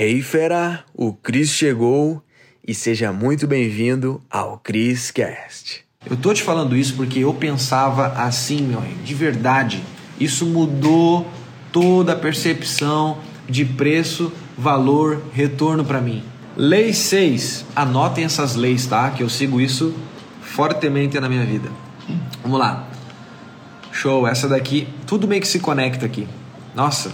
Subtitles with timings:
[0.00, 2.22] Hey fera, o Cris chegou
[2.64, 5.84] e seja muito bem-vindo ao Cris Cast.
[6.08, 9.82] Eu tô te falando isso porque eu pensava assim, meu rei, de verdade.
[10.20, 11.26] Isso mudou
[11.72, 16.22] toda a percepção de preço, valor, retorno para mim.
[16.56, 17.66] Lei 6.
[17.74, 19.10] Anotem essas leis, tá?
[19.10, 19.92] Que eu sigo isso
[20.40, 21.72] fortemente na minha vida.
[22.40, 22.88] Vamos lá.
[23.90, 26.28] Show, essa daqui, tudo meio que se conecta aqui.
[26.72, 27.12] Nossa,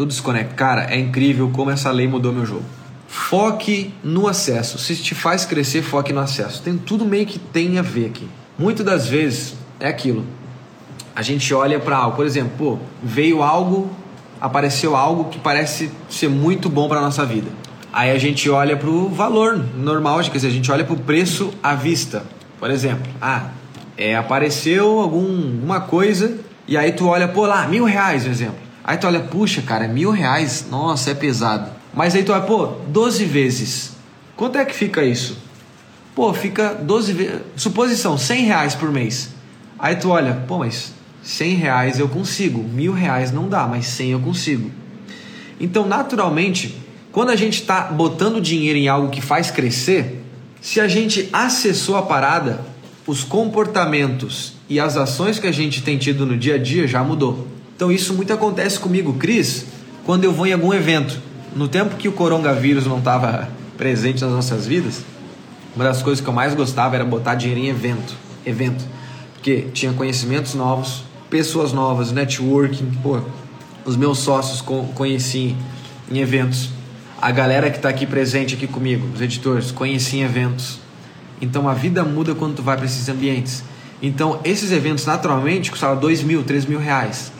[0.00, 0.54] tudo se conecta.
[0.54, 2.64] Cara, é incrível como essa lei mudou meu jogo.
[3.06, 4.78] Foque no acesso.
[4.78, 6.62] Se te faz crescer, foque no acesso.
[6.62, 8.26] Tem tudo meio que tem a ver aqui.
[8.58, 10.24] Muitas das vezes é aquilo.
[11.14, 13.90] A gente olha para algo, por exemplo, pô, veio algo,
[14.40, 17.50] apareceu algo que parece ser muito bom para nossa vida.
[17.92, 20.98] Aí a gente olha para o valor normal, quer dizer, a gente olha para o
[20.98, 22.24] preço à vista.
[22.58, 23.48] Por exemplo, ah,
[23.98, 28.69] é, apareceu algum, alguma coisa e aí tu olha, pô, lá, mil reais, por exemplo.
[28.90, 31.70] Aí tu olha, puxa, cara, mil reais, nossa, é pesado.
[31.94, 33.92] Mas aí tu olha, pô, 12 vezes.
[34.34, 35.38] Quanto é que fica isso?
[36.12, 37.40] Pô, fica 12 vezes.
[37.54, 39.30] Suposição, 100 reais por mês.
[39.78, 40.92] Aí tu olha, pô, mas
[41.22, 42.64] 100 reais eu consigo.
[42.64, 44.72] Mil reais não dá, mas 100 eu consigo.
[45.60, 46.76] Então, naturalmente,
[47.12, 50.20] quando a gente está botando dinheiro em algo que faz crescer,
[50.60, 52.60] se a gente acessou a parada,
[53.06, 57.04] os comportamentos e as ações que a gente tem tido no dia a dia já
[57.04, 57.59] mudou.
[57.80, 59.64] Então isso muito acontece comigo, Cris,
[60.04, 61.18] quando eu vou em algum evento.
[61.56, 65.02] No tempo que o coronavírus não estava presente nas nossas vidas,
[65.74, 68.14] uma das coisas que eu mais gostava era botar dinheiro em evento.
[68.44, 68.84] Evento.
[69.32, 72.90] Porque tinha conhecimentos novos, pessoas novas, networking.
[73.02, 73.18] Pô,
[73.86, 74.60] os meus sócios
[74.94, 75.56] conheci
[76.10, 76.68] em eventos
[77.18, 80.80] a galera que está aqui presente aqui comigo, os editores, conheci em eventos.
[81.40, 83.64] Então a vida muda quando tu vai para esses ambientes.
[84.02, 87.32] Então esses eventos naturalmente custavam dois mil, três mil reais.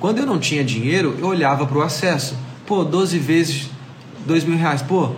[0.00, 2.36] Quando eu não tinha dinheiro, eu olhava para o acesso.
[2.66, 3.70] Pô, 12 vezes
[4.28, 4.82] dois mil reais.
[4.82, 5.10] Pô,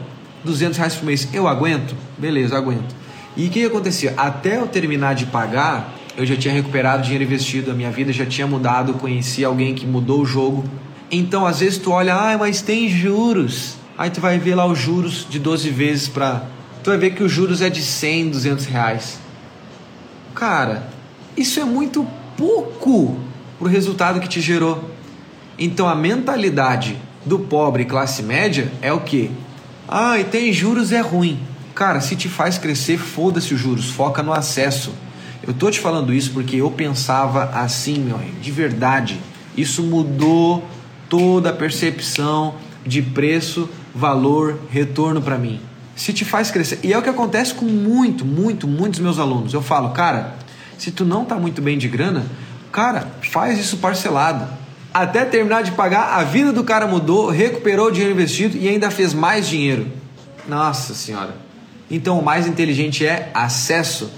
[0.45, 1.29] 200 reais por mês.
[1.33, 1.95] Eu aguento?
[2.17, 2.95] Beleza, aguento.
[3.37, 4.15] E o que acontecia?
[4.17, 8.25] Até eu terminar de pagar, eu já tinha recuperado dinheiro investido, a minha vida já
[8.25, 10.65] tinha mudado, conheci alguém que mudou o jogo.
[11.11, 13.75] Então, às vezes tu olha, ah, mas tem juros.
[13.99, 16.45] Aí tu vai ver lá os juros de 12 vezes para.
[16.83, 19.19] Tu vai ver que os juros é de 100, 200 reais.
[20.35, 20.89] Cara,
[21.37, 22.07] isso é muito
[22.37, 23.19] pouco
[23.61, 24.91] pro resultado que te gerou.
[25.59, 29.31] Então a mentalidade do pobre classe média é o que?
[29.87, 31.39] Ah, e tem juros é ruim.
[31.75, 34.95] Cara, se te faz crescer, foda-se os juros, foca no acesso.
[35.47, 39.21] Eu tô te falando isso porque eu pensava assim, meu de verdade.
[39.55, 40.65] Isso mudou
[41.11, 42.55] toda a percepção
[42.87, 45.61] de preço valor, retorno para mim.
[45.95, 46.79] Se te faz crescer.
[46.83, 49.53] E é o que acontece com muito, muito, muitos meus alunos.
[49.53, 50.37] Eu falo, cara,
[50.79, 52.25] se tu não tá muito bem de grana,
[52.71, 54.47] cara, faz isso parcelado.
[54.93, 58.91] Até terminar de pagar, a vida do cara mudou, recuperou o dinheiro investido e ainda
[58.91, 59.87] fez mais dinheiro.
[60.49, 61.35] Nossa senhora.
[61.91, 64.11] Então o mais inteligente é acesso,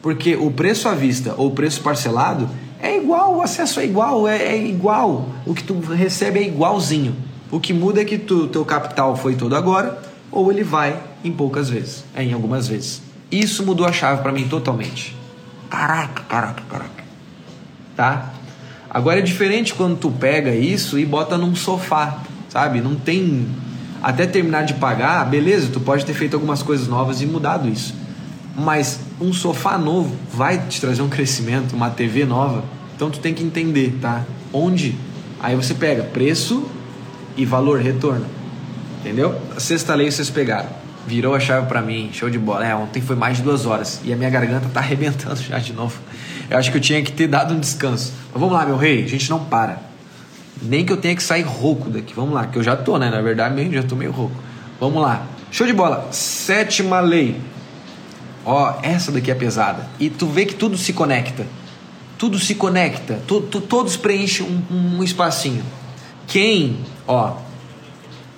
[0.00, 2.48] porque o preço à vista ou o preço parcelado
[2.80, 5.28] é igual, o acesso é igual, é, é igual.
[5.46, 7.16] O que tu recebe é igualzinho.
[7.50, 11.32] O que muda é que tu, teu capital foi todo agora ou ele vai em
[11.32, 13.00] poucas vezes, é, em algumas vezes.
[13.30, 15.16] Isso mudou a chave para mim totalmente.
[15.70, 17.03] Caraca, caraca, caraca.
[17.96, 18.32] Tá?
[18.90, 22.18] Agora é diferente quando tu pega isso e bota num sofá,
[22.48, 22.80] sabe?
[22.80, 23.46] Não tem
[24.02, 27.94] até terminar de pagar, beleza, tu pode ter feito algumas coisas novas e mudado isso.
[28.54, 32.62] Mas um sofá novo vai te trazer um crescimento, uma TV nova.
[32.94, 34.24] Então tu tem que entender, tá?
[34.52, 34.94] Onde?
[35.40, 36.64] Aí você pega preço
[37.36, 38.26] e valor retorno.
[39.00, 39.34] Entendeu?
[39.56, 40.83] A sexta lei vocês pegaram.
[41.06, 42.66] Virou a chave para mim, show de bola.
[42.66, 45.72] É, ontem foi mais de duas horas e a minha garganta tá arrebentando já de
[45.72, 46.00] novo.
[46.48, 48.12] Eu acho que eu tinha que ter dado um descanso.
[48.32, 49.80] Mas vamos lá, meu rei, a gente não para.
[50.62, 52.14] Nem que eu tenha que sair rouco daqui.
[52.14, 53.10] Vamos lá, que eu já tô, né?
[53.10, 54.36] Na verdade, mesmo já tô meio rouco.
[54.80, 55.26] Vamos lá.
[55.50, 56.08] Show de bola.
[56.10, 57.40] Sétima lei.
[58.44, 59.86] Ó, essa daqui é pesada.
[59.98, 61.46] E tu vê que tudo se conecta.
[62.18, 63.20] Tudo se conecta.
[63.26, 65.64] Tu, tu, todos preenchem um, um espacinho.
[66.26, 67.36] Quem Ó,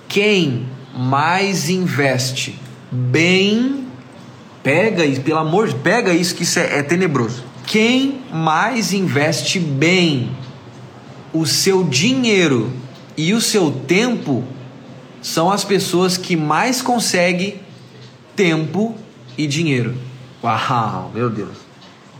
[0.07, 0.65] quem
[0.97, 2.59] mais investe
[2.91, 3.85] bem,
[4.63, 7.43] pega isso, pelo amor de pega isso que isso é, é tenebroso.
[7.65, 10.31] Quem mais investe bem
[11.33, 12.71] o seu dinheiro
[13.15, 14.43] e o seu tempo
[15.21, 17.61] são as pessoas que mais conseguem
[18.35, 18.95] tempo
[19.37, 19.95] e dinheiro.
[20.43, 21.57] Uau, meu Deus.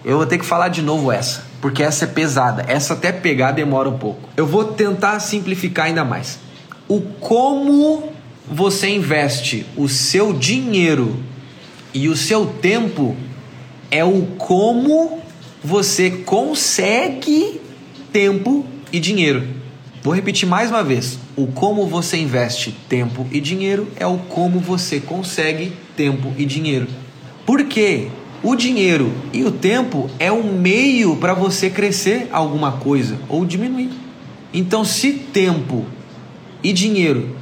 [0.03, 2.65] Eu vou ter que falar de novo essa porque essa é pesada.
[2.67, 4.29] Essa até pegar demora um pouco.
[4.35, 6.39] Eu vou tentar simplificar ainda mais.
[6.87, 8.11] O como
[8.49, 11.17] você investe o seu dinheiro
[11.93, 13.15] e o seu tempo
[13.91, 15.19] é o como
[15.63, 17.59] você consegue
[18.11, 19.47] tempo e dinheiro.
[20.01, 24.59] Vou repetir mais uma vez: o como você investe tempo e dinheiro é o como
[24.59, 26.87] você consegue tempo e dinheiro.
[27.45, 28.07] Por quê?
[28.43, 33.89] O dinheiro e o tempo é um meio para você crescer alguma coisa ou diminuir.
[34.53, 35.85] Então, se tempo
[36.63, 37.35] e dinheiro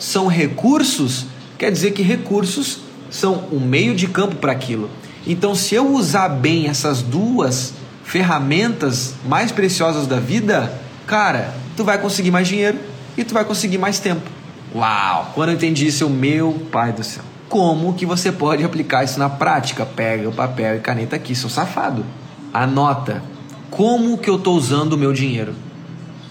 [0.00, 1.26] são recursos,
[1.58, 2.80] quer dizer que recursos
[3.10, 4.90] são um meio de campo para aquilo.
[5.26, 10.72] Então, se eu usar bem essas duas ferramentas mais preciosas da vida,
[11.06, 12.78] cara, tu vai conseguir mais dinheiro
[13.16, 14.28] e tu vai conseguir mais tempo.
[14.74, 15.32] Uau!
[15.34, 17.22] Quando eu entendi isso, eu, meu pai do céu.
[17.48, 19.84] Como que você pode aplicar isso na prática?
[19.84, 22.06] Pega o papel e caneta aqui, seu safado.
[22.54, 23.22] Anota.
[23.70, 25.54] Como que eu estou usando o meu dinheiro?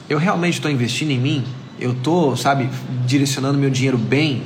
[0.10, 1.46] Eu realmente estou investindo em mim?
[1.80, 2.70] Eu estou, sabe,
[3.06, 4.44] direcionando meu dinheiro bem?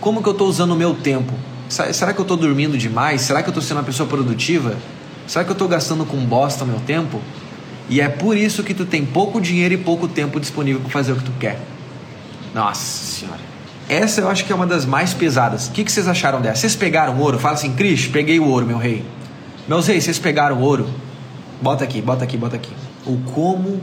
[0.00, 1.32] Como que eu estou usando o meu tempo?
[1.68, 3.22] Será que eu estou dormindo demais?
[3.22, 4.76] Será que eu estou sendo uma pessoa produtiva?
[5.26, 7.20] Será que eu estou gastando com bosta o meu tempo?
[7.88, 11.12] E é por isso que tu tem pouco dinheiro e pouco tempo disponível para fazer
[11.12, 11.60] o que tu quer.
[12.54, 13.40] Nossa senhora.
[13.88, 15.68] Essa eu acho que é uma das mais pesadas.
[15.68, 16.62] O que, que vocês acharam dessa?
[16.62, 17.38] Vocês pegaram ouro?
[17.38, 19.04] Fala assim, Cris, peguei o ouro, meu rei.
[19.68, 20.88] Meus reis, vocês pegaram ouro?
[21.62, 22.72] Bota aqui, bota aqui, bota aqui.
[23.04, 23.80] O como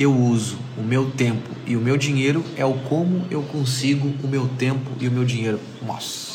[0.00, 4.28] eu uso o meu tempo e o meu dinheiro é o como eu consigo o
[4.28, 5.58] meu tempo e o meu dinheiro.
[5.84, 6.28] Nossa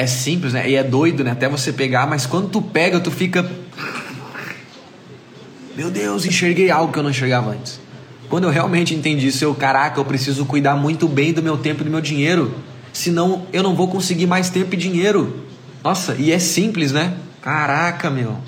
[0.00, 0.68] é simples, né?
[0.68, 1.32] E é doido, né?
[1.32, 3.48] Até você pegar, mas quando tu pega, tu fica.
[5.76, 7.78] Meu Deus, enxerguei algo que eu não enxergava antes.
[8.30, 11.82] Quando eu realmente entendi isso, eu, caraca, eu preciso cuidar muito bem do meu tempo
[11.82, 12.54] e do meu dinheiro.
[12.92, 15.44] Senão eu não vou conseguir mais tempo e dinheiro.
[15.84, 17.14] Nossa, e é simples, né?
[17.42, 18.38] Caraca, meu.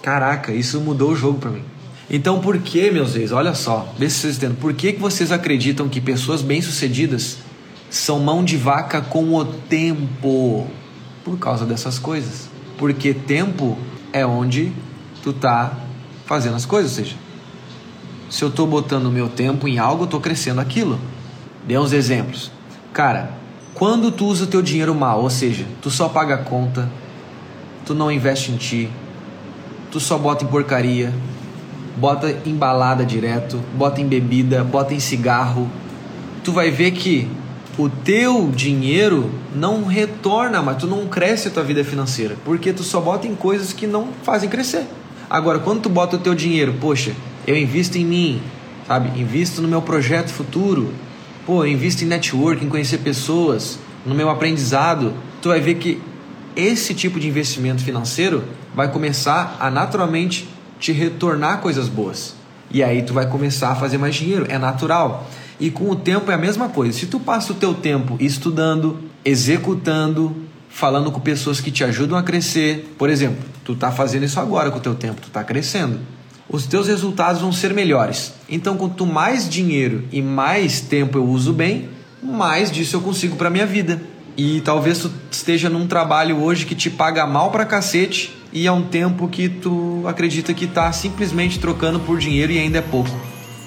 [0.00, 1.64] Caraca, isso mudou o jogo para mim.
[2.14, 3.32] Então por que, meus ex?
[3.32, 4.56] Olha só, vê se vocês entendem.
[4.56, 7.38] Por que, que vocês acreditam que pessoas bem-sucedidas
[7.90, 10.66] são mão de vaca com o tempo?
[11.24, 12.48] por causa dessas coisas.
[12.76, 13.76] Porque tempo
[14.12, 14.70] é onde
[15.22, 15.72] tu tá
[16.26, 17.16] fazendo as coisas, ou seja,
[18.30, 21.00] se eu estou botando o meu tempo em algo, eu estou crescendo aquilo.
[21.66, 22.50] Dê uns exemplos.
[22.92, 23.30] Cara,
[23.74, 26.90] quando tu usa o teu dinheiro mal, ou seja, tu só paga a conta,
[27.86, 28.90] tu não investe em ti,
[29.90, 31.12] tu só bota em porcaria,
[31.96, 35.70] bota em balada direto, bota em bebida, bota em cigarro,
[36.42, 37.28] tu vai ver que
[37.76, 42.82] o teu dinheiro não retorna, mas tu não cresce a tua vida financeira, porque tu
[42.82, 44.86] só bota em coisas que não fazem crescer.
[45.28, 47.12] Agora, quando tu bota o teu dinheiro, poxa,
[47.46, 48.42] eu invisto em mim,
[48.86, 49.20] sabe?
[49.20, 50.92] Invisto no meu projeto futuro.
[51.46, 55.12] Pô, eu invisto em network, em conhecer pessoas, no meu aprendizado.
[55.42, 56.00] Tu vai ver que
[56.54, 58.44] esse tipo de investimento financeiro
[58.74, 60.48] vai começar a naturalmente
[60.78, 62.34] te retornar coisas boas.
[62.70, 65.28] E aí tu vai começar a fazer mais dinheiro, é natural.
[65.60, 66.98] E com o tempo é a mesma coisa.
[66.98, 70.34] Se tu passa o teu tempo estudando, executando,
[70.68, 74.70] falando com pessoas que te ajudam a crescer, por exemplo, tu está fazendo isso agora
[74.70, 76.00] com o teu tempo, tu está crescendo.
[76.48, 78.34] Os teus resultados vão ser melhores.
[78.48, 81.88] Então, quanto mais dinheiro e mais tempo eu uso bem,
[82.22, 84.02] mais disso eu consigo para minha vida.
[84.36, 88.72] E talvez tu esteja num trabalho hoje que te paga mal pra cacete e é
[88.72, 93.10] um tempo que tu acredita que tá simplesmente trocando por dinheiro e ainda é pouco.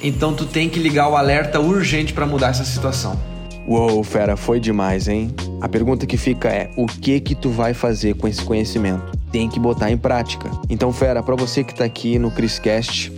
[0.02, 3.20] Então tu tem que ligar o alerta urgente para mudar essa situação.
[3.68, 5.30] Uou, fera, foi demais, hein?
[5.60, 9.12] A pergunta que fica é: o que que tu vai fazer com esse conhecimento?
[9.30, 10.50] Tem que botar em prática.
[10.70, 13.12] Então, fera, para você que tá aqui no Criscast,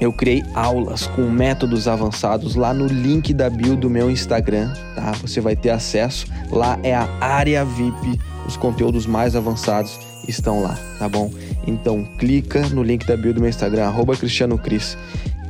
[0.00, 5.12] eu criei aulas com métodos avançados lá no link da bio do meu Instagram, tá?
[5.20, 6.26] Você vai ter acesso.
[6.50, 8.18] Lá é a área VIP.
[8.48, 11.30] Os conteúdos mais avançados estão lá, tá bom?
[11.66, 14.96] Então clica no link da bio do meu Instagram, arroba Cristiano Cris,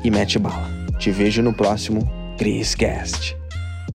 [0.05, 0.71] e mete bala.
[0.99, 2.09] Te vejo no próximo
[2.76, 3.42] Cast.